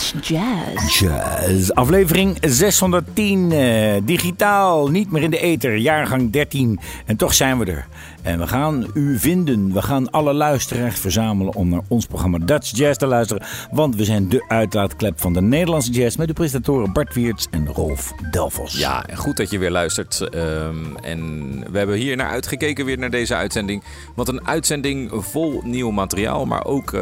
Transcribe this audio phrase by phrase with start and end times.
[0.00, 0.98] Jazz.
[1.00, 1.70] Jazz.
[1.70, 3.52] Aflevering 610.
[3.52, 5.76] eh, digitaal, niet meer in de ether.
[5.76, 6.80] Jaargang 13.
[7.06, 7.86] En toch zijn we er.
[8.22, 9.72] En we gaan u vinden.
[9.72, 13.46] We gaan alle luisteraars verzamelen om naar ons programma Dutch Jazz te luisteren.
[13.70, 16.16] Want we zijn de uitlaatklep van de Nederlandse jazz.
[16.16, 18.78] Met de presentatoren Bart Wiertz en Rolf Delvos.
[18.78, 20.20] Ja, en goed dat je weer luistert.
[20.20, 23.82] Ehm, en we hebben hier naar uitgekeken weer naar deze uitzending.
[24.14, 27.00] Want een uitzending vol nieuw materiaal, maar ook eh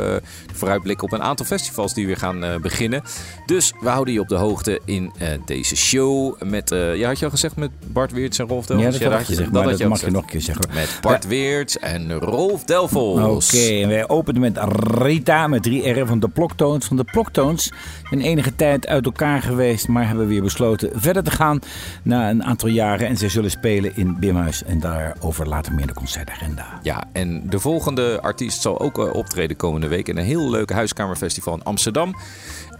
[0.53, 3.03] vooruitblik op een aantal festivals die weer gaan eh, beginnen.
[3.47, 6.43] Dus we houden je op de hoogte in eh, deze show.
[6.43, 8.85] Met, ja, had je al gezegd met Bart Weerts en Rolf Delvos?
[8.85, 10.65] Ja, dat had ik gezegd, dat je al mag je nog een keer zeggen.
[10.75, 13.47] Met Bart Weerts en Rolf Delvos.
[13.47, 16.87] Oké, en wij openen met Rita met 3 R van de Ploktoons.
[16.87, 17.73] Van de Ploktoons
[18.09, 21.61] zijn enige tijd uit elkaar geweest, maar hebben weer besloten verder te gaan
[22.03, 23.09] na een aantal jaren.
[23.09, 26.81] En zij zullen spelen in Bimhuis en daarover later meer de concertagenda.
[26.83, 30.71] Ja, en de volgende artiest zal ook eh, optreden komende week in een heel leuk
[30.71, 32.15] huiskamerfestival in Amsterdam.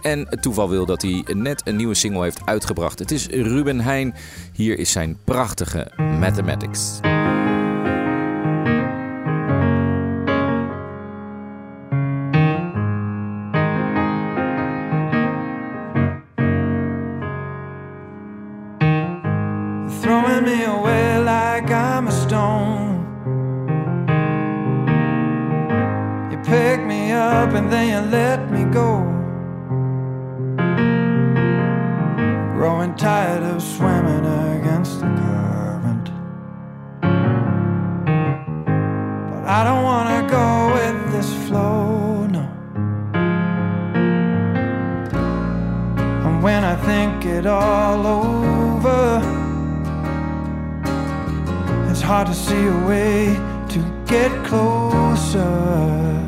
[0.01, 2.99] En het toeval wil dat hij net een nieuwe single heeft uitgebracht.
[2.99, 4.15] Het is Ruben Heijn.
[4.53, 6.99] Hier is zijn prachtige Mathematics.
[27.61, 28.89] and then you let me go.
[32.55, 34.25] Growing tired of swimming
[34.57, 36.07] against the current.
[39.29, 40.47] But I don't wanna go
[40.77, 42.45] with this flow, no.
[46.25, 49.21] And when I think it all over,
[51.91, 53.35] it's hard to see a way
[53.73, 56.20] to get closer.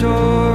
[0.00, 0.49] story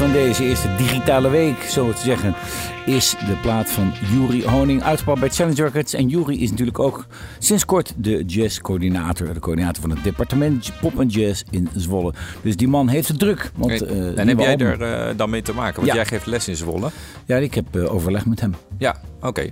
[0.00, 2.34] van deze eerste digitale week, zo te zeggen,
[2.86, 5.94] is de plaat van Yuri Honing, uitgebracht bij Challenge Records.
[5.94, 7.06] En Yuri is natuurlijk ook
[7.38, 12.12] sinds kort de jazzcoördinator, de coördinator van het departement pop en jazz in Zwolle.
[12.42, 13.50] Dus die man heeft het druk.
[13.54, 15.74] Want, eh, en heb jij er eh, dan mee te maken?
[15.74, 15.94] Want Ja.
[15.94, 16.90] jij geeft les in Zwolle.
[17.24, 18.54] Ja, ik heb eh, overleg met hem.
[18.78, 19.50] Ja, oké.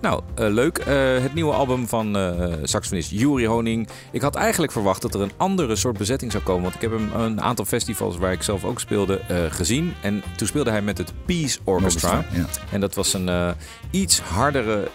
[0.00, 0.78] Nou, eh, leuk.
[0.78, 3.88] Eh, het nieuwe album van eh saxofonist Yuri Honing.
[4.12, 6.62] Ik had eigenlijk verwacht dat er een andere soort bezetting zou komen.
[6.62, 9.94] Want ik heb hem een aantal festivals waar ik zelf ook speelde gezien.
[10.02, 12.24] En toen speelde hij met het Peace Orchestra.
[12.32, 12.44] Ja.
[12.70, 13.54] En dat was een
[13.90, 14.88] iets hardere,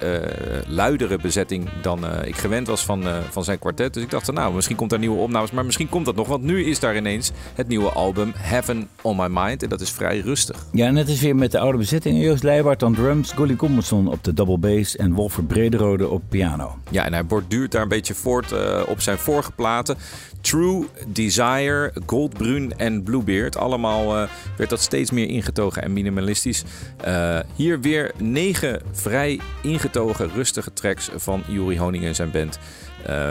[0.67, 3.93] luidere bezetting dan ik gewend was van, van zijn kwartet.
[3.93, 5.51] Dus ik dacht, nou, misschien komt daar nieuwe opnames.
[5.51, 6.27] Maar misschien komt dat nog.
[6.27, 9.63] Want nu is daar ineens het nieuwe album Heaven on My Mind.
[9.63, 10.65] En dat is vrij rustig.
[10.71, 12.23] Ja, net is weer met de oude bezetting.
[12.23, 16.77] Joost Leijwaard aan drums, Golly Commerson op de double bass en Wolfer Brederode op piano.
[16.89, 19.97] Ja, en hij borduurt daar een beetje voort eh, op zijn vorige platen.
[20.41, 23.57] True, Desire, Goldbrun en Bluebeard.
[23.57, 26.63] Allemaal eh, werd dat steeds meer ingetogen en minimalistisch.
[26.97, 32.59] Eh, hier weer negen vrij ingetogen, rustige tracks van Yuri Honing en zijn band.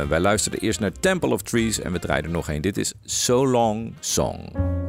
[0.08, 2.60] Wij luisterden eerst naar Temple of Trees en we draaiden nog een.
[2.60, 4.81] Dit is So Long Song.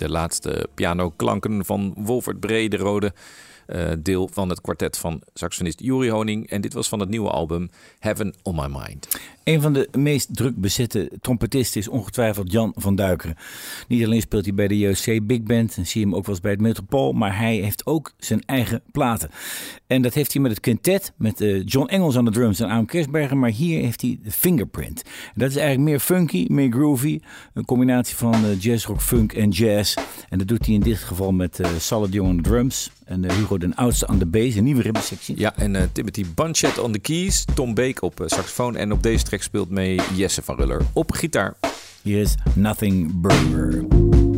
[0.00, 3.12] De laatste pianoklanken van Wolfert Brederode.
[3.66, 6.50] eh, deel van het kwartet van saxofonist Juri Honing.
[6.50, 9.08] En dit was van het nieuwe album Heaven on My Mind.
[9.50, 13.36] Een van de meest druk bezette trompetisten is ongetwijfeld Jan van Duikeren.
[13.88, 16.34] Niet alleen speelt hij bij de JOC Big Band en zie je hem ook wel
[16.34, 19.30] eens bij het Metropool, maar hij heeft ook zijn eigen platen.
[19.86, 22.68] En dat heeft hij met het quintet, met eh, John Engels aan de drums en
[22.68, 25.02] Aam Kersberger, maar hier heeft hij de fingerprint.
[25.34, 27.20] Dat is eigenlijk meer funky, meer groovy,
[27.54, 29.96] een combinatie van eh, jazz, rock, funk en jazz.
[30.28, 33.58] En dat doet hij in dit geval met eh Salad Jong de drums en Hugo
[33.58, 35.38] den Oudste aan de bass, een nieuwe ribbensectie.
[35.38, 37.44] Ja, en Timothy Banchet on the keys.
[37.54, 38.76] Tom Beek op saxofoon.
[38.76, 41.56] En op deze track speelt mee Jesse van Ruller op gitaar.
[42.02, 44.29] Is Nothing Burger.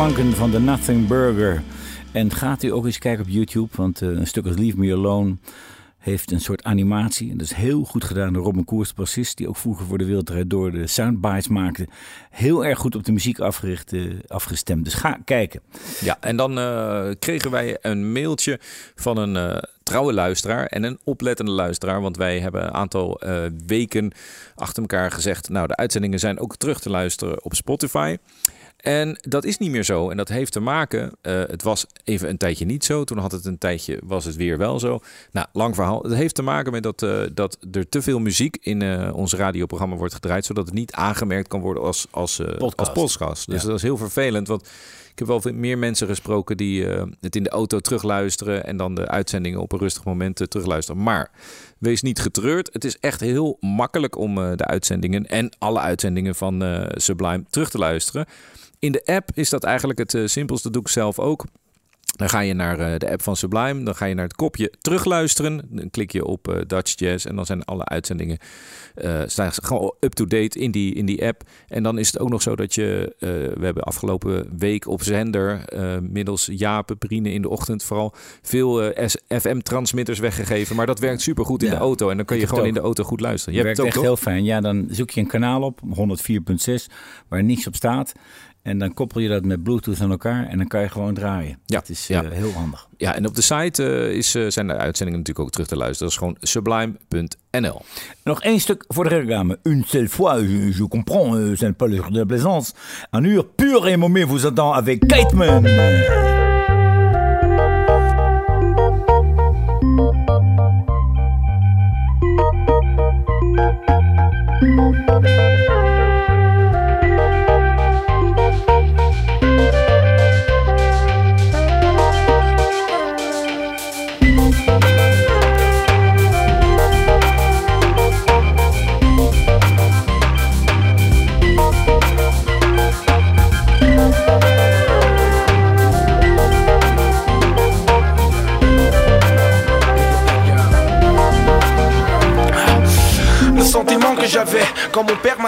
[0.00, 1.62] Klanken van de Nothing Burger.
[2.12, 4.92] En gaat u ook eens kijken op YouTube, want eh, een stuk als Leave Me
[4.92, 5.36] Alone
[5.98, 7.30] heeft een soort animatie.
[7.30, 10.04] En dat is heel goed gedaan door Robin Koers, bassist, die ook vroeger voor de
[10.04, 11.88] Wereld door de soundbites maakte.
[12.30, 13.92] Heel erg goed op de muziek afgericht,
[14.26, 14.84] afgestemd.
[14.84, 15.60] Dus ga kijken.
[16.00, 18.58] Ja, en dan eh, kregen wij een mailtje
[18.94, 22.00] van een eh, trouwe luisteraar en een oplettende luisteraar.
[22.00, 23.20] Want wij hebben een aantal
[23.66, 24.12] weken
[24.54, 25.48] achter elkaar gezegd...
[25.48, 28.16] nou, de uitzendingen zijn ook terug te luisteren op Spotify...
[28.82, 30.10] En dat is niet meer zo.
[30.10, 31.10] En dat heeft te maken.
[31.20, 33.04] eh, het was even een tijdje niet zo.
[33.04, 35.00] Toen had het een tijdje, was het weer wel zo.
[35.32, 36.02] Nou, lang verhaal.
[36.02, 39.34] Het heeft te maken met dat, eh, dat er te veel muziek in eh, ons
[39.34, 40.44] radioprogramma wordt gedraaid.
[40.44, 42.78] Zodat het niet aangemerkt kan worden als, als, Podcast.
[42.78, 43.50] als podcast.
[43.50, 43.66] Dus Ja.
[43.68, 44.48] dat is heel vervelend.
[44.48, 44.62] Want
[45.12, 46.86] ik heb wel veel meer mensen gesproken die
[47.20, 48.64] het in de auto terugluisteren.
[48.66, 51.02] En dan de uitzendingen op een rustig moment terugluisteren.
[51.02, 51.30] Maar
[51.78, 52.68] wees niet getreurd.
[52.72, 57.78] Het is echt heel makkelijk om de uitzendingen en alle uitzendingen van Sublime terug te
[57.78, 58.26] luisteren.
[58.80, 60.62] In de app is dat eigenlijk het eh, simpelste.
[60.62, 61.44] Dat doe ik zelf ook.
[62.20, 63.82] Dan ga je naar eh, de app van Sublime.
[63.82, 65.62] Dan ga je naar het kopje terugluisteren.
[65.68, 67.26] Dan klik je op eh, Dutch Jazz.
[67.26, 68.38] En dan zijn alle uitzendingen
[68.94, 71.42] eh, staan gewoon up-to-date in die, in die app.
[71.68, 73.14] En dan is het ook nog zo dat je...
[73.58, 75.64] we hebben afgelopen week op zender...
[76.02, 78.14] middels Jaap, Prine in de ochtend vooral...
[78.42, 78.92] veel
[79.28, 80.76] FM-transmitters weggegeven.
[80.76, 82.10] Maar dat werkt supergoed in Ja, de auto.
[82.10, 83.54] En dan kun je gewoon in de auto goed luisteren.
[83.54, 84.24] Je hebt werkt het echt toch?
[84.24, 84.44] heel fijn.
[84.44, 86.94] Ja, dan zoek je een kanaal op, 104.6,
[87.28, 88.12] waar niks op staat.
[88.62, 91.58] En dan koppel je dat met Bluetooth aan elkaar en dan kan je gewoon draaien.
[91.66, 92.22] Ja, Dat is ja.
[92.24, 92.88] eh, heel handig.
[92.96, 95.76] Ja, en op de site eh, is, eh, zijn de uitzendingen natuurlijk ook terug te
[95.76, 96.12] luisteren.
[96.12, 97.82] Dat is gewoon sublime.nl.
[98.24, 99.58] Nog één stuk voor de reclame.
[99.62, 102.72] Une seule fois, je, je comprends, euh, c'est pas de la plaisance.
[103.10, 105.64] Un uur pur et moment vous attend avec Kateman.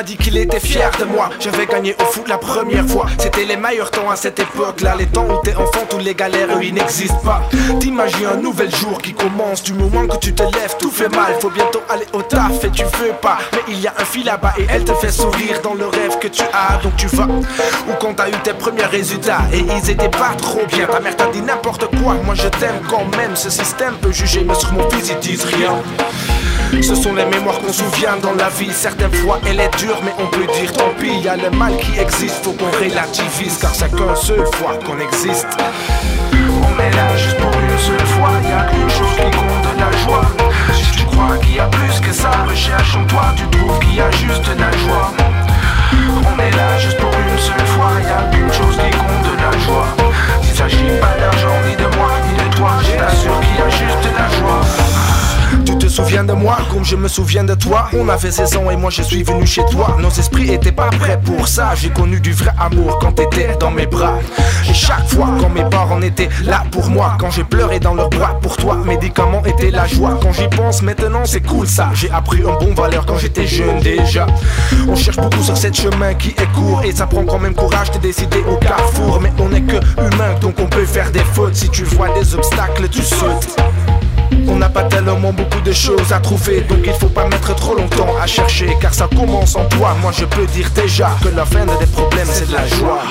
[0.03, 1.29] M'a dit qu'il était fier de moi.
[1.39, 3.07] J'avais gagné au foot la première fois.
[3.19, 4.95] C'était les meilleurs temps à cette époque-là.
[4.99, 7.43] Les temps où t'es enfant, tous les galères, eux, ils n'existent pas.
[7.79, 9.63] T'imagines un nouvel jour qui commence.
[9.63, 11.35] Du moment que tu te lèves, tout fait mal.
[11.41, 13.39] Faut bientôt aller au taf et tu veux pas.
[13.53, 16.19] Mais il y a un fil là-bas et elle te fait sourire dans le rêve
[16.19, 16.79] que tu as.
[16.83, 17.25] Donc tu vas.
[17.27, 20.87] Ou quand t'as eu tes premiers résultats et ils étaient pas trop bien.
[20.87, 22.15] Ta mère t'a dit n'importe quoi.
[22.25, 23.37] Moi je t'aime quand même.
[23.37, 25.75] Ce système peut juger, mais sur mon fils ils disent rien.
[26.81, 28.73] Ce sont les mémoires qu'on souvient dans la vie.
[28.73, 31.21] Certaines fois elle est dure, mais on peut dire tant pis.
[31.21, 34.99] Y a le mal qui existe, faut qu'on relativise, car c'est qu'une seule fois qu'on
[35.01, 35.49] existe.
[36.33, 38.31] On est là juste pour une seule fois.
[38.43, 40.27] Y a qu'une chose qui compte de la joie.
[40.73, 43.95] Si tu crois qu'il y a plus que ça, recherche en toi, tu trouves qu'il
[43.97, 45.11] y a juste la joie.
[46.25, 47.91] On est là juste pour une seule fois.
[48.01, 49.89] Y a qu'une chose qui compte de la joie.
[50.43, 52.71] Il s'agit pas d'argent ni de moi ni de toi.
[52.83, 54.72] Je t'assure qu'il y a juste la joie.
[55.93, 57.91] Souviens de moi comme je me souviens de toi.
[57.93, 59.95] On avait 16 ans et moi je suis venu chez toi.
[60.01, 61.75] Nos esprits étaient pas prêts pour ça.
[61.75, 64.19] J'ai connu du vrai amour quand t'étais dans mes bras.
[64.71, 68.09] Et chaque fois quand mes parents étaient là pour moi Quand j'ai pleuré dans leurs
[68.09, 70.19] bras pour toi Médicaments étaient la joie.
[70.23, 71.91] Quand j'y pense maintenant c'est cool ça.
[71.93, 74.25] J'ai appris un bon valeur quand j'étais jeune déjà.
[74.89, 77.91] On cherche beaucoup sur cette chemin qui est court Et ça prend quand même courage
[77.91, 79.21] de décider au carrefour.
[79.21, 81.55] Mais on est que humain donc on peut faire des fautes.
[81.55, 83.59] Si tu vois des obstacles tu sautes
[84.49, 87.75] on n'a pas tellement beaucoup de choses à trouver Donc il faut pas mettre trop
[87.75, 89.97] longtemps à chercher Car ça commence en toi.
[90.01, 93.03] Moi je peux dire déjà que la fin des problèmes c'est de la joie.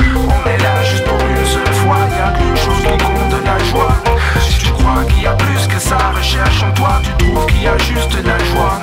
[0.00, 3.44] On est là juste pour une seule fois Y a qu'une chose qui compte de
[3.44, 3.94] la joie.
[4.40, 7.62] Si tu crois qu'il y a plus que ça Recherche en toi tu trouves qu'il
[7.62, 8.78] y a juste de la joie.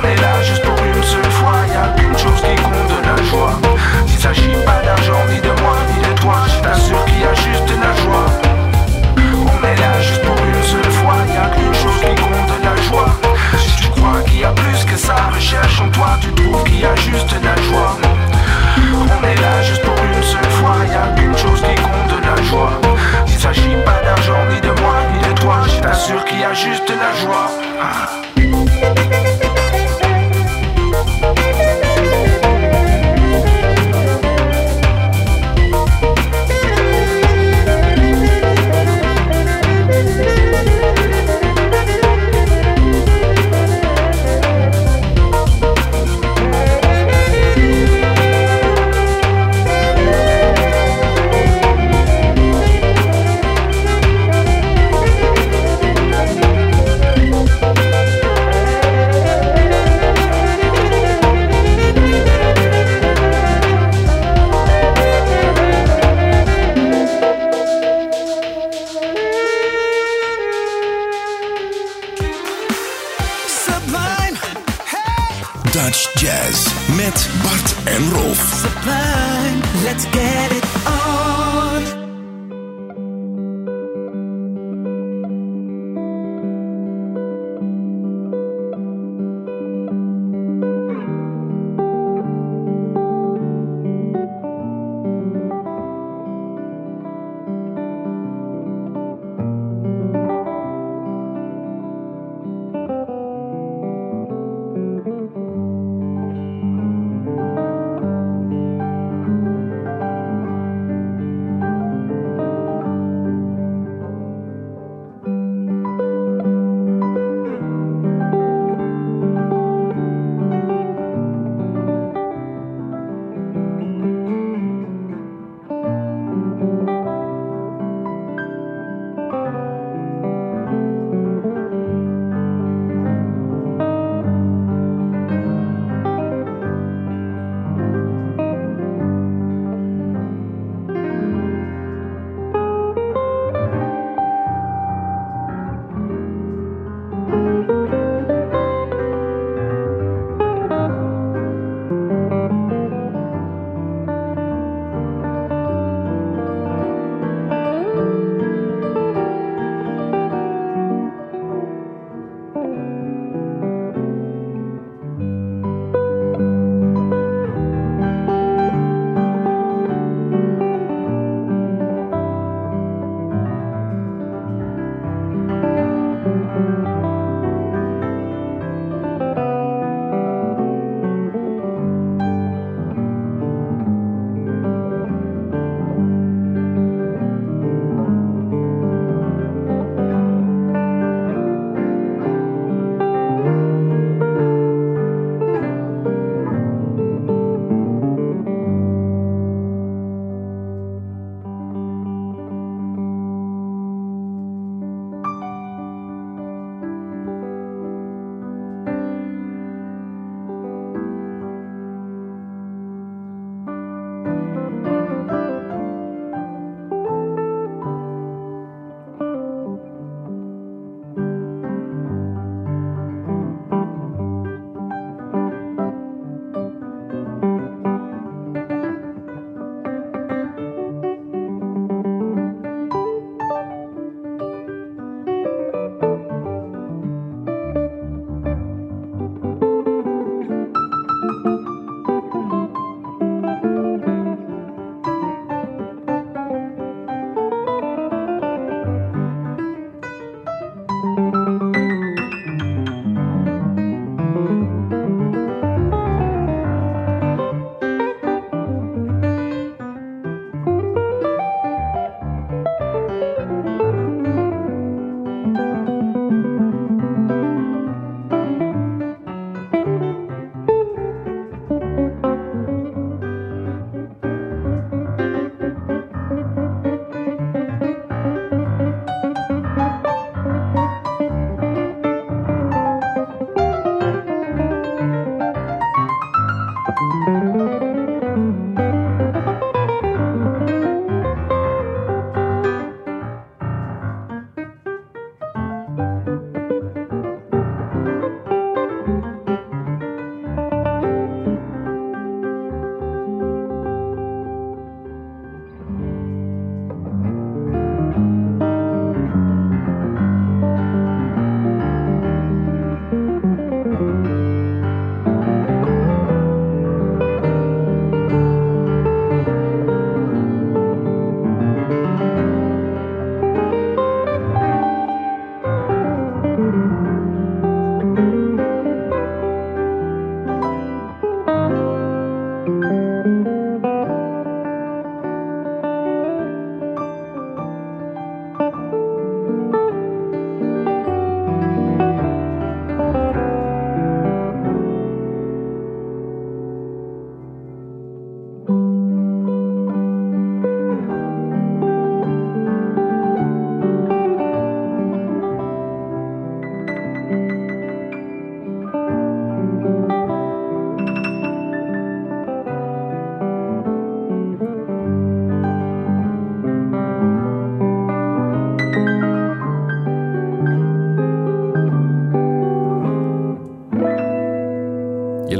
[0.00, 3.00] On est là juste pour une seule fois Y a qu'une chose qui compte de
[3.06, 3.54] la joie.
[4.06, 7.34] Il s'agit pas d'argent ni de moi ni de toi Je t'assure qu'il y a
[7.34, 8.26] juste de la joie.
[9.60, 10.27] On est là juste
[11.38, 13.10] y a qu'une chose qui compte la joie.
[13.58, 16.80] Si tu crois qu'il y a plus que ça, recherche en toi, tu trouves qu'il
[16.80, 17.96] y a juste la joie.
[19.00, 22.42] On est là juste pour une seule fois, y a qu'une chose qui compte la
[22.42, 22.72] joie.
[23.26, 26.54] Il s'agit pas d'argent ni de moi ni de toi, je t'assure qu'il y a
[26.54, 27.48] juste la joie.
[75.78, 78.62] Touch Jazz met Bart en Rolf.
[78.62, 80.67] Sublime, let's get it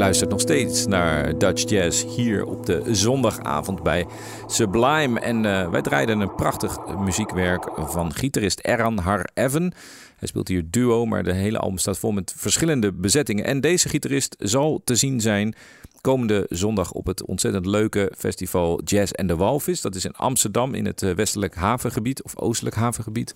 [0.08, 4.06] luistert nog steeds naar Dutch Jazz hier op de zondagavond bij
[4.46, 5.20] Sublime.
[5.20, 9.72] En uh, wij draaiden een prachtig muziekwerk van gitarist Eran Har Evan.
[10.16, 13.44] Hij speelt hier duo, maar de hele album staat vol met verschillende bezettingen.
[13.44, 15.54] En deze gitarist zal te zien zijn
[16.00, 19.80] komende zondag op het ontzettend leuke festival Jazz en de Walvis.
[19.80, 23.34] Dat is in Amsterdam in het westelijk havengebied of oostelijk havengebied.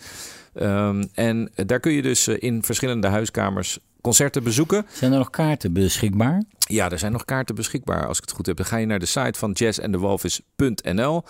[0.55, 4.87] Um, en daar kun je dus in verschillende huiskamers concerten bezoeken.
[4.93, 6.43] Zijn er nog kaarten beschikbaar?
[6.59, 8.57] Ja, er zijn nog kaarten beschikbaar als ik het goed heb.
[8.57, 11.23] Dan ga je naar de site van jazzandthewalvis.nl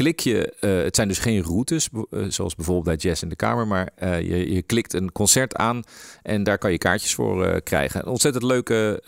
[0.00, 3.36] klik je, uh, het zijn dus geen routes, uh, zoals bijvoorbeeld bij Jazz in de
[3.36, 5.82] Kamer, maar uh, je, je, klikt een concert aan
[6.22, 8.00] en daar kan je kaartjes voor krijgen.
[8.00, 9.00] Een ontzettend leuke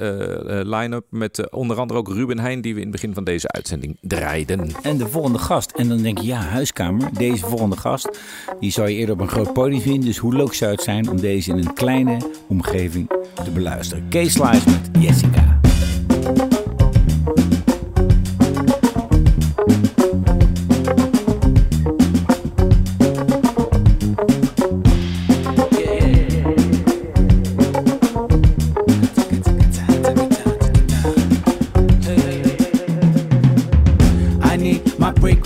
[0.67, 3.99] line-up met onder andere ook Ruben Heijn, die we in het begin van deze uitzending
[4.01, 4.75] draaiden.
[4.83, 5.71] En de volgende gast.
[5.71, 8.19] En dan denk je, ja, huiskamer, deze volgende gast,
[8.61, 10.05] die zou je eerder op een groot podium vinden.
[10.05, 12.17] Dus hoe leuk zou het zijn om deze in een kleine
[12.49, 13.09] omgeving
[13.45, 14.09] te beluisteren.
[14.09, 15.62] Kees Slice met Jessica.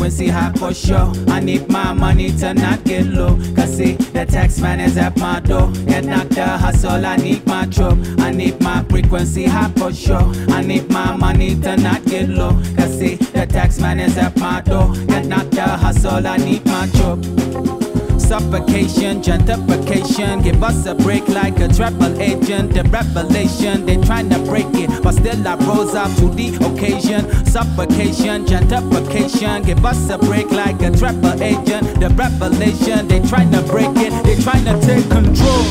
[0.07, 1.13] Frequency high for sure.
[1.27, 3.37] I need my money to not get low.
[3.57, 5.73] Cause see, the tax man is at my door.
[5.89, 7.99] Get knocked the hustle, I need my truck.
[8.21, 10.33] I need my frequency high for sure.
[10.51, 12.53] I need my money to not get low.
[12.77, 14.95] Cause see, the tax man is at my door.
[15.09, 20.43] Get knocked the hustle, I need my truck suffocation, gentrification.
[20.43, 22.75] Give us a break like a travel agent.
[22.75, 27.23] The revelation, they trying to break it, but still I rose up to the occasion.
[27.47, 29.65] Suffocation, gentrification.
[29.65, 32.01] Give us a break like a travel agent.
[32.01, 35.65] The revelation, they trying to break it, they trying to take control.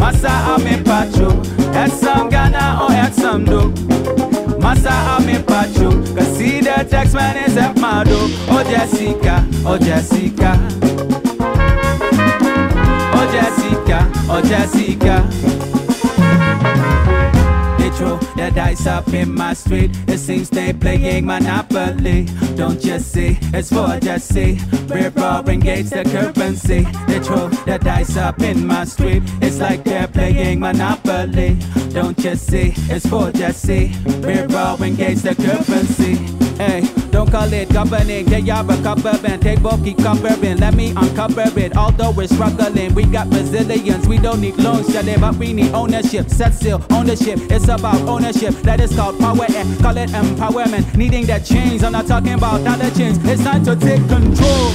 [0.00, 1.30] Masa ame pacho,
[1.72, 3.70] at some Ghana or at do.
[4.58, 6.80] Masa ame pacho, cause see the
[7.46, 8.18] is at Mado.
[8.48, 10.89] Oh Jessica, oh Jessica.
[14.32, 15.26] Oh Jessica.
[17.78, 19.90] They throw the dice up in my street.
[20.06, 22.26] It seems they playing Monopoly.
[22.54, 24.60] Don't just see, it's for Jesse.
[24.88, 26.86] We're roaring gates the currency.
[27.08, 29.24] They throw the dice up in my street.
[29.42, 31.58] It's like they're playing Monopoly.
[31.92, 33.96] Don't just see, it's for Jesse.
[34.22, 36.14] We're roaring gates the currency.
[36.56, 38.24] Hey, don't call it governing.
[38.26, 39.40] They are recovering.
[39.40, 40.58] Take bulky covering.
[40.58, 41.76] Let me uncover it.
[41.76, 44.06] Although we're struggling, we got resilience.
[44.06, 46.28] We don't need loans, yeah, but we need ownership.
[46.30, 47.38] Set still, ownership.
[47.50, 48.54] It's about ownership.
[48.62, 50.96] That is called power and call it empowerment.
[50.96, 51.82] Needing that change.
[51.82, 53.18] I'm not talking about dollar change.
[53.24, 54.70] It's time to take control.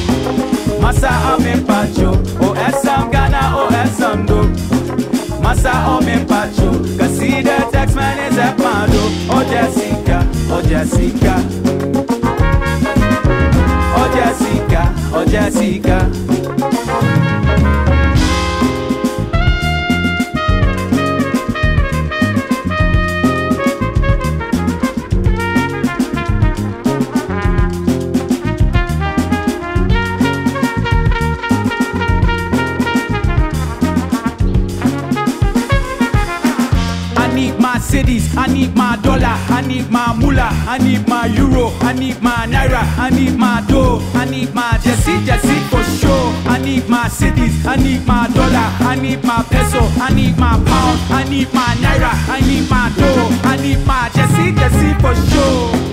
[0.82, 2.12] Masa ame pacho.
[2.42, 4.44] O esam Ghana, esam do.
[5.42, 6.72] Masa ome pacho.
[6.98, 9.00] Cause see the tax man is at Mado.
[9.30, 12.25] Oh Jessica, oh Jessica.
[14.06, 17.35] Oh Jessica, oh Jessica.
[37.36, 41.72] Need my cities, I need my dollar, I need my moolah, I need my euro,
[41.82, 46.34] I need my naira, I need my dough, I need my Jesse, Jesse for sure.
[46.48, 50.56] I need my cities, I need my dollar, I need my peso, I need my
[50.66, 55.14] pound, I need my naira, I need my dough, I need my Jesse, Jesse for
[55.30, 55.85] sure.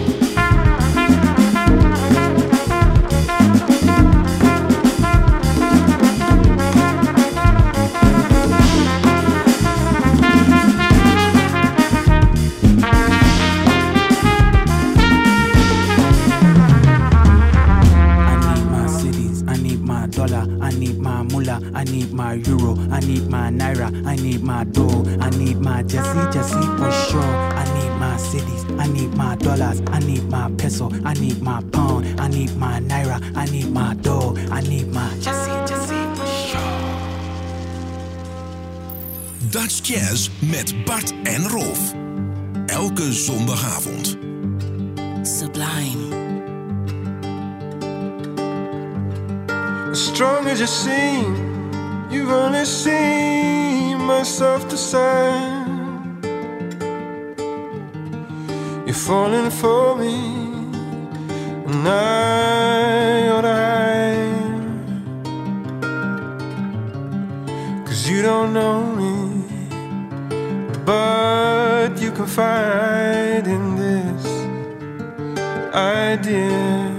[23.72, 27.22] Need naira, I need my dough, I need my Jesse, Jesse for sure.
[27.22, 31.62] I need my cities, I need my dollars, I need my peso, I need my
[31.72, 36.26] pound, I need my naira, I need my dough, I need my Jesse, Jesse for
[36.26, 36.60] sure.
[39.50, 41.94] Dutch Jazz met Bart en Rolf.
[42.66, 44.16] Elke zondagavond.
[45.22, 46.20] Sublime.
[49.90, 51.51] As strong as you seem,
[52.12, 55.68] you've only seen myself to side.
[58.86, 60.16] You're falling for me,
[61.66, 64.52] and I ought to hide.
[67.86, 69.14] Cause you don't know me,
[70.84, 74.24] but you find in this
[75.74, 76.90] idea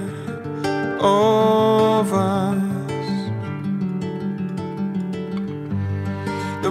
[1.00, 2.63] of us.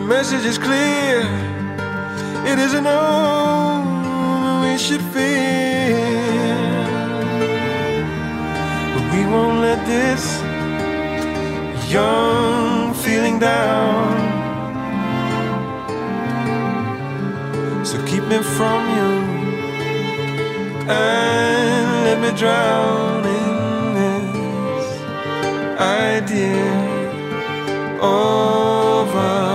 [0.03, 1.21] Message is clear.
[2.45, 5.97] It isn't all we should fear.
[8.95, 10.43] But we won't let this
[11.91, 14.33] young feeling down.
[17.85, 19.11] So keep me from you
[20.89, 24.87] and let me drown in this
[25.81, 26.73] idea
[28.01, 29.52] of us.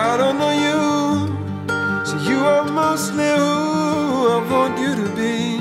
[0.00, 0.80] I don't know you,
[2.06, 5.58] so you are mostly who I want you to be.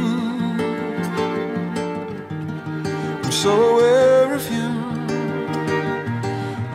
[3.23, 4.69] I'm so aware of you,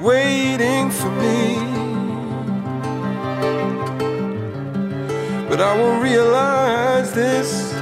[0.03, 1.39] waiting for me.
[5.49, 7.75] But I won't realize this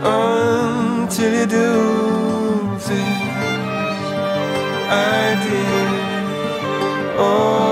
[0.00, 1.72] until you do
[2.86, 2.90] this
[4.88, 5.88] idea
[7.16, 7.67] of oh.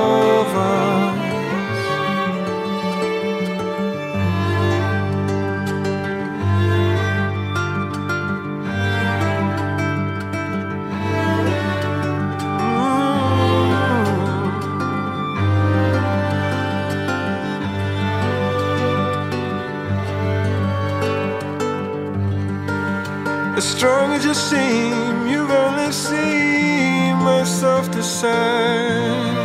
[23.66, 29.36] Strong as you seem, you've only seen my softer side.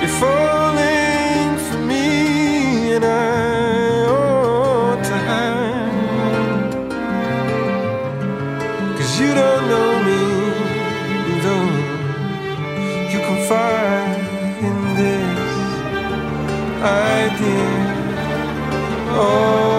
[0.00, 6.72] You're falling for me, and I ought to hide.
[8.96, 10.22] Cause you don't know me,
[11.44, 11.70] though
[13.12, 14.10] you can find
[14.66, 15.48] in this
[16.82, 17.70] idea
[19.10, 19.77] of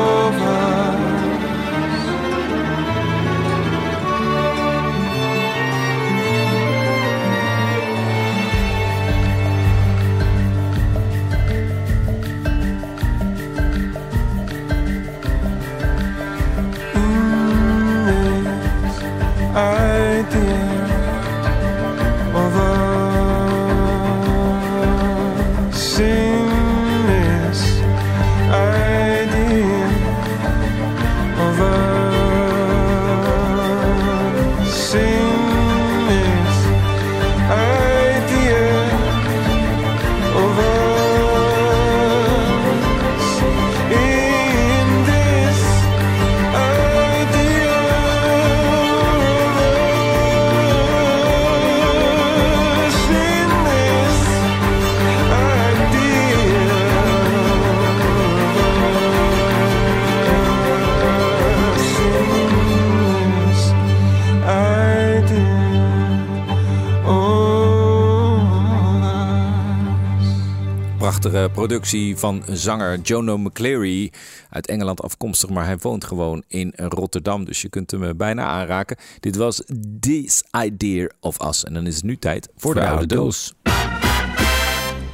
[71.29, 74.11] Prachtige productie van zanger Jono McCleary.
[74.49, 77.45] Uit Engeland afkomstig, maar hij woont gewoon in Rotterdam.
[77.45, 78.97] Dus je kunt hem eh, bijna aanraken.
[79.19, 79.63] Dit was
[79.99, 81.63] This Idea of Us.
[81.63, 83.53] En dan is het nu tijd voor, de, oude doos.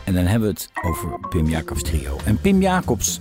[0.04, 2.18] En dan hebben we het over Pim Jacobs trio.
[2.26, 3.20] En Pim Jacobs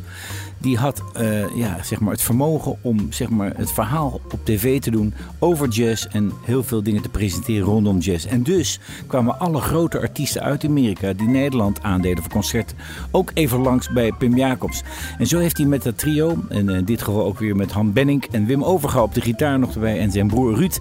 [0.64, 4.80] die had eh, ja, zeg maar het vermogen om zeg maar, het verhaal op tv
[4.80, 8.26] te doen over jazz en heel veel dingen te presenteren rondom jazz.
[8.26, 12.76] En dus kwamen alle grote artiesten uit Amerika die Nederland aandeden voor concerten
[13.10, 14.82] ook even langs bij Pim Jacobs.
[15.18, 17.92] En zo heeft hij met dat trio, en in dit geval ook weer met Han
[17.92, 20.78] Benning en Wim Overga op de gitaar nog erbij en zijn broer Ruud,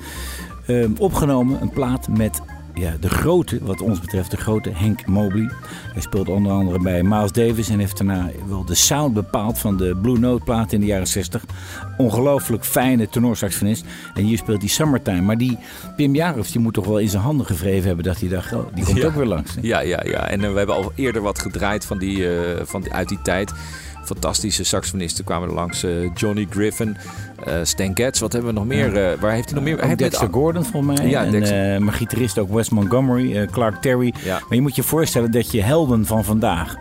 [0.66, 2.42] eh, opgenomen een plaat met
[2.74, 5.50] ja, de grote, wat ons betreft, de grote Henk Mobley.
[5.94, 9.78] Hij speelde onder andere bij Miles Davis en heeft daarna wel de sound bepaald van
[9.78, 11.44] de Blue Note plaat in de jaren 60.
[11.98, 13.86] Ongelooflijk fijne tenorsaxofonist.
[14.14, 15.22] En hier speelt hij Summertime.
[15.22, 15.58] Maar die
[15.96, 18.66] Pim Jacobs, die moet toch wel in zijn handen gevreven hebben dat hij dacht, oh,
[18.74, 19.06] die komt Ja.
[19.06, 19.56] ook weer langs.
[19.56, 19.60] hè?
[19.64, 20.28] Ja, ja, ja.
[20.28, 23.22] En eh, we hebben al eerder wat gedraaid van die, eh, van die, uit die
[23.22, 23.54] tijd.
[24.04, 25.84] Fantastische saxofonisten kwamen er langs.
[25.84, 26.98] eh, Johnny Griffin,
[27.46, 28.20] eh, Stan Getz.
[28.20, 28.98] Wat hebben we nog meer?
[28.98, 29.78] eh, waar heeft hij nog meer?
[29.78, 31.10] Hij heeft met- Dexter Gordon volgens mij.
[31.10, 34.14] Ja, en, maar gitarist ook Wes Montgomery, Clark Terry.
[34.24, 34.34] Ja.
[34.40, 36.76] Maar je moet je voorstellen dat je helden van vandaag...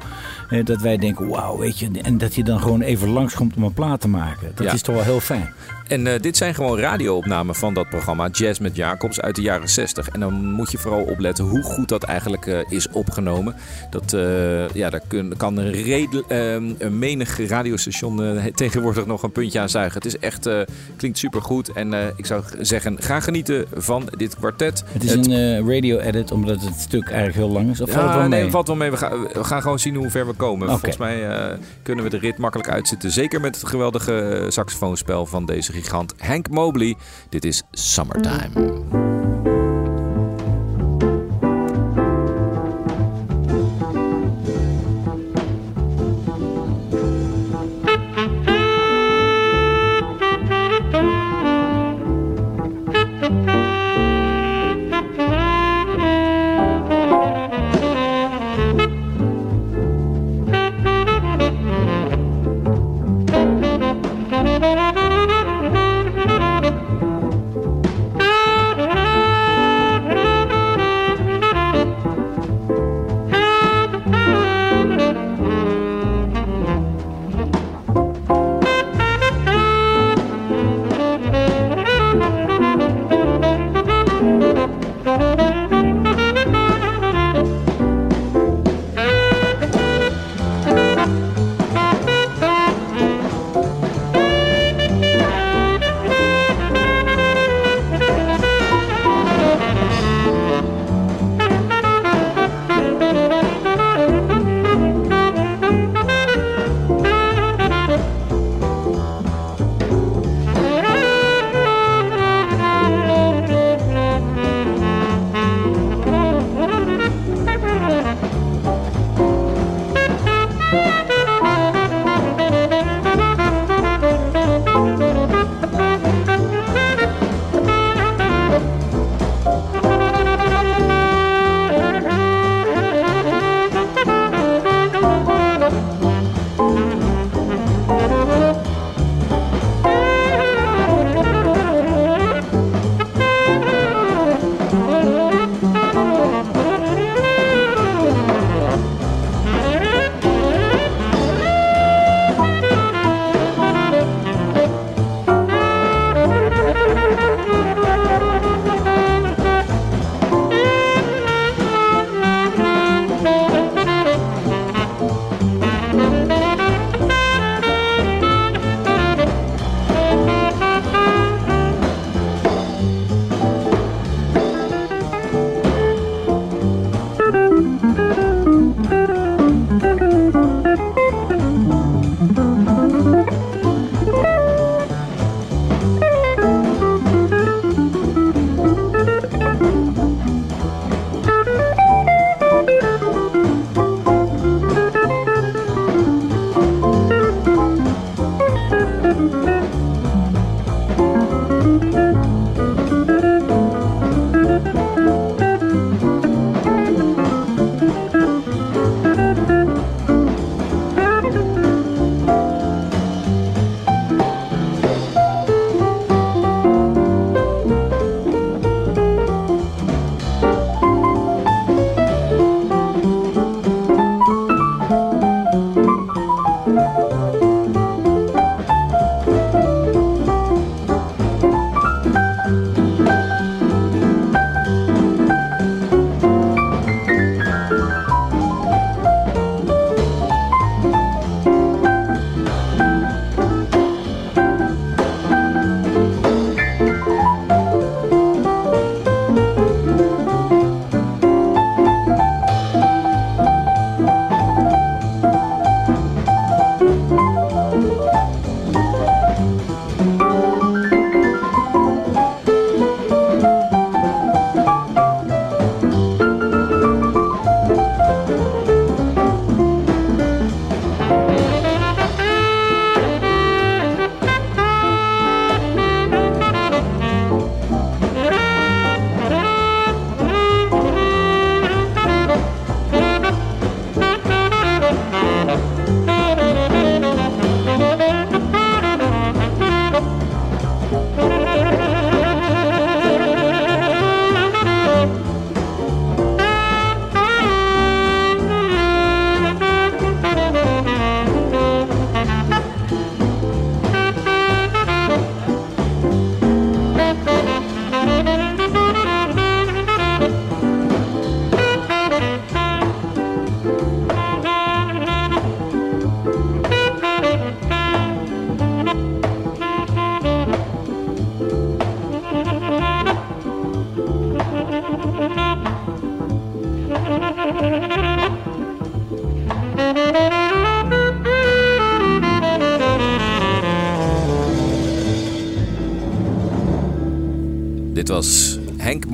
[0.65, 1.89] dat wij denken, wauw, weet je.
[2.03, 4.53] En dat je dan gewoon even langskomt om een plaat te maken.
[4.55, 4.73] Dat Ja.
[4.73, 5.53] is toch wel heel fijn.
[5.93, 9.69] En eh, dit zijn gewoon radioopnamen van dat programma Jazz met Jacobs uit de jaren
[9.69, 10.09] 60.
[10.09, 13.55] En dan moet je vooral opletten hoe goed dat eigenlijk eh, is opgenomen.
[13.91, 19.61] Dat, eh, ja, daar kun, kan een, redel- een menig radiostation tegenwoordig nog een puntje
[19.61, 19.95] aan zuigen.
[19.95, 20.49] Het is echt,
[20.97, 21.73] klinkt supergoed.
[21.73, 24.85] En ik zou zeggen, ga genieten van dit kwartet.
[24.93, 27.81] Het is een radio-edit, omdat het stuk eigenlijk heel lang is.
[27.81, 28.41] Of valt het Ja, wel mee?
[28.43, 28.91] nee, valt wel mee.
[28.91, 30.69] We gaan, we gaan gewoon zien hoe ver we komen.
[30.69, 31.27] Volgens mij
[31.83, 33.11] kunnen we de rit makkelijk uitzitten.
[33.11, 36.97] Zeker met het geweldige saxofoonspel van deze gigant Hank Mobley.
[37.31, 39.12] Dit is Summertime.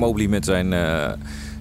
[0.09, 1.11] Mobley met zijn eh,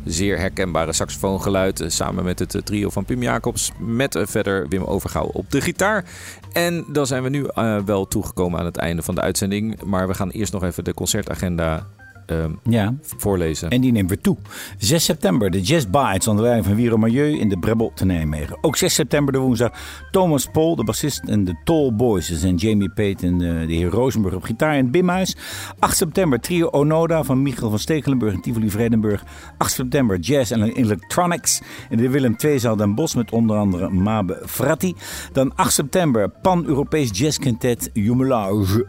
[0.05, 1.81] zeer herkenbare saxofoongeluid.
[1.81, 3.73] eh, samen met het eh, trio van Pim Jacobs.
[3.79, 6.05] Met verder Wim Overgouw op de gitaar.
[6.53, 7.47] En dan zijn we nu
[7.85, 9.83] wel toegekomen aan het einde van de uitzending.
[9.83, 11.87] Maar we gaan eerst nog even de concertagenda
[12.29, 13.71] ehm, Ja, voorlezen.
[13.71, 14.37] en die neemt weer toe.
[14.79, 18.59] 6 september, de Jazz Bites onder leiding van Wiro Milieu in de Brebbel te Nijmegen.
[18.61, 19.71] Ook 6 september, de woensdag,
[20.11, 22.29] Thomas Pol, de bassist en de Tall Boys.
[22.29, 25.37] Dat zijn Jamie Pate en eh, de heer Rosenburg op gitaar in het Bimhuis.
[25.79, 29.25] 8 september, trio Onoda van Michiel van Stekelenburg en Tivoli Vredenburg.
[29.59, 31.61] 8 september, Jazz en Electronics
[31.91, 34.95] in de Willem II-zaal Den Bosch met onder andere Mabe Fratti.
[35.33, 38.87] Dan 8 september, Pan-Europees Jazz Quintet Jumelage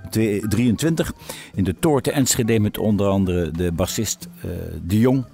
[0.49, 1.13] 23
[1.55, 4.49] in de Toor te Enschede met onder andere de bassist eh,
[4.83, 5.25] De Jong.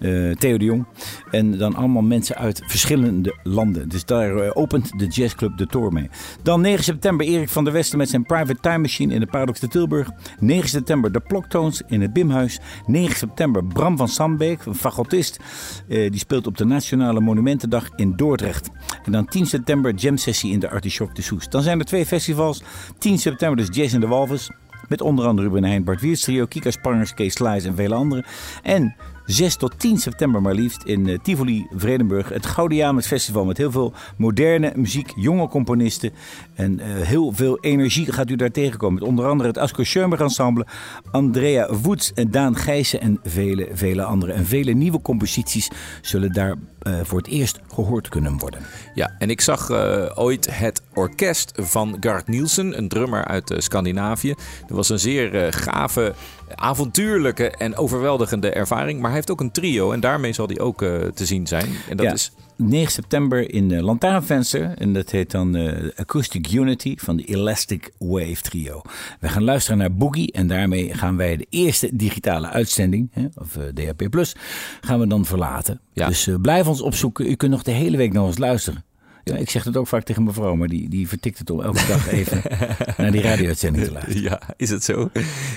[0.00, 0.86] eh, Theo de Jong.
[1.30, 3.88] En dan allemaal mensen uit verschillende landen.
[3.88, 6.10] Dus daar eh, opent de jazzclub de tour mee.
[6.42, 9.60] Dan 9 september Erik van der Westen met zijn Private Time Machine in de Paradox
[9.60, 10.10] de Tilburg.
[10.40, 12.58] 9 september de Ploktoons in het Bimhuis.
[12.86, 15.38] 9 september Bram van Sambeek, een fagotist.
[15.86, 18.70] die speelt op de Nationale Monumentendag in Dordrecht.
[19.04, 21.50] En dan 10 september Jam Sessie in de Artichoke de Soest.
[21.50, 22.62] Dan zijn er twee festivals.
[22.98, 24.50] 10 september dus Jazz in de Walvis.
[24.88, 28.24] Met onder andere Ruben Heijn, Bart Wiertz trio, Kika Spangers, Kees Sluis en vele anderen.
[28.62, 28.94] En
[29.26, 32.28] 6 tot 10 september maar liefst in eh, Tivoli, Vredenburg.
[32.28, 36.10] Het Gouden Festival met heel veel moderne muziek, jonge componisten.
[36.54, 38.94] En eh, heel veel energie gaat u daar tegenkomen.
[38.94, 40.66] Met onder andere het Asko Schoenberg Ensemble,
[41.10, 44.34] Andrea Woets en Daan Gijssen en vele, vele anderen.
[44.34, 45.70] En vele nieuwe composities
[46.00, 48.60] zullen daar eh, voor het eerst gehoord kunnen worden.
[48.94, 49.70] Ja, en ik zag
[50.14, 54.34] ooit het orkest van Gart Nielsen, een drummer uit Scandinavië.
[54.66, 56.14] Dat was een zeer gave,
[56.54, 58.96] avontuurlijke en overweldigende ervaring.
[58.98, 61.68] Maar hij heeft ook een trio en daarmee zal hij ook eh, te zien zijn.
[61.88, 62.12] En dat Ja.
[62.12, 64.74] is 9 september in uh, Lantaarnvenster.
[64.78, 68.82] En dat heet dan eh, Acoustic Unity van de Elastic Wave Trio.
[69.20, 70.32] We gaan luisteren naar Boogie.
[70.32, 74.36] En daarmee gaan wij de eerste digitale uitzending, hè, of eh, DHP Plus,
[74.80, 75.80] gaan we dan verlaten.
[75.92, 76.06] Ja.
[76.08, 77.30] Dus blijf ons opzoeken.
[77.30, 78.84] U kunt nog de hele week nog eens luisteren.
[79.30, 81.86] Ja, ik zeg het ook vaak tegen mevrouw, maar die, die vertikt het om elke
[81.88, 82.42] dag even
[82.98, 84.22] naar die radio-uitzending te luisteren.
[84.22, 85.10] Ja, is het zo?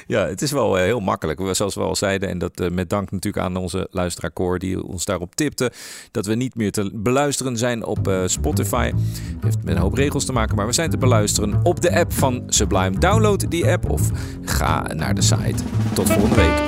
[0.08, 1.40] Ja, het is wel eh, heel makkelijk.
[1.40, 4.60] We- Zoals we al zeiden, en dat eh, met dank natuurlijk aan onze luisteraar Cor
[4.60, 5.72] die ons daarop tipte,
[6.12, 8.92] dat we niet meer te beluisteren zijn op eh, Spotify.
[9.42, 12.14] Heeft met een hoop regels te maken, maar we zijn te beluisteren op de app
[12.14, 12.98] van Sublime.
[13.00, 14.02] Download die app of
[14.46, 15.64] ga naar de site.
[15.94, 16.68] Tot volgende week.